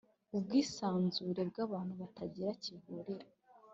ubwisanzure 0.37 1.41
bw 1.49 1.55
abantu 1.65 1.93
batagira 2.01 2.51
kivurira 2.63 3.27